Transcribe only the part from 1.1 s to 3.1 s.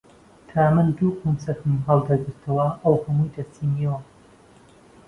قونچکم هەڵدەگرتەوە، ئەو